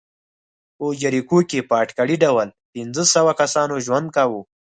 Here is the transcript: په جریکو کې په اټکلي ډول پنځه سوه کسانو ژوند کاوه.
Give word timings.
په 0.77 0.85
جریکو 1.01 1.37
کې 1.49 1.59
په 1.69 1.73
اټکلي 1.83 2.17
ډول 2.23 2.47
پنځه 2.73 3.03
سوه 3.15 3.31
کسانو 3.41 3.75
ژوند 3.85 4.07
کاوه. 4.15 4.41